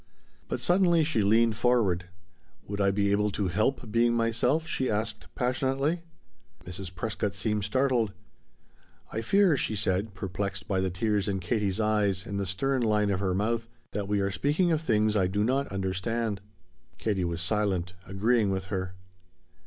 But 0.47 0.59
suddenly 0.59 1.03
she 1.03 1.21
leaned 1.21 1.55
forward. 1.57 2.05
"Would 2.67 2.81
I 2.81 2.89
be 2.89 3.11
able 3.11 3.29
to 3.33 3.49
help 3.49 3.91
being 3.91 4.15
myself?" 4.15 4.65
she 4.65 4.89
asked 4.89 5.27
passionately. 5.35 6.01
Mrs. 6.65 6.91
Prescott 6.95 7.35
seemed 7.35 7.63
startled. 7.65 8.11
"I 9.13 9.21
fear," 9.21 9.55
she 9.55 9.75
said, 9.75 10.15
perplexed 10.15 10.67
by 10.67 10.79
the 10.81 10.89
tears 10.89 11.27
in 11.27 11.39
Katie's 11.39 11.79
eyes 11.79 12.25
and 12.25 12.39
the 12.39 12.47
stern 12.47 12.81
line 12.81 13.11
of 13.11 13.19
her 13.19 13.35
mouth, 13.35 13.67
"that 13.91 14.07
we 14.07 14.21
are 14.21 14.31
speaking 14.31 14.71
of 14.71 14.81
things 14.81 15.15
I 15.15 15.27
do 15.27 15.43
not 15.43 15.67
understand." 15.67 16.41
Katie 16.97 17.23
was 17.23 17.39
silent, 17.39 17.93
agreeing 18.07 18.49
with 18.49 18.65
her. 18.73 18.95